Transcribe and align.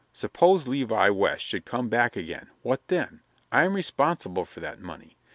Suppose 0.13 0.67
Levi 0.67 1.09
West 1.09 1.45
should 1.45 1.63
come 1.63 1.87
back 1.87 2.15
again, 2.15 2.49
what 2.63 2.87
then? 2.87 3.21
I'm 3.51 3.75
responsible 3.75 4.45
for 4.45 4.59
that 4.59 4.79
money. 4.79 5.15